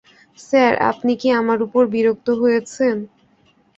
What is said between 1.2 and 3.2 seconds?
কি আমার উপর বিরক্ত হয়েছেন?